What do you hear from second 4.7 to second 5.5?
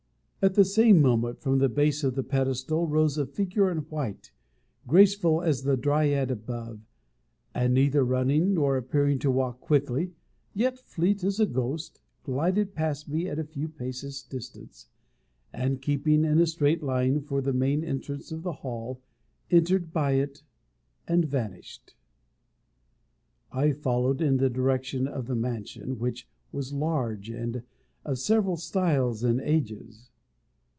graceful